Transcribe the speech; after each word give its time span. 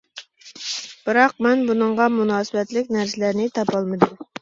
بىراق 1.09 1.35
مەن 1.47 1.63
بۇنىڭغا 1.69 2.09
مۇناسىۋەتلىك 2.17 2.93
نەرسىلەرنى 2.99 3.51
تاپالمىدىم. 3.61 4.23